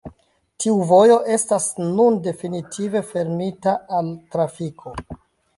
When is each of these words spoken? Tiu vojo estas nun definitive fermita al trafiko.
Tiu 0.63 0.77
vojo 0.91 1.17
estas 1.35 1.67
nun 1.83 2.17
definitive 2.29 3.05
fermita 3.13 3.77
al 3.99 4.11
trafiko. 4.35 4.99